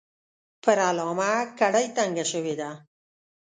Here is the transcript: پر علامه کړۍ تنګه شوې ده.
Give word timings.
پر 0.63 0.77
علامه 0.89 1.31
کړۍ 1.59 1.85
تنګه 1.97 2.25
شوې 2.31 2.53
ده. 2.61 2.69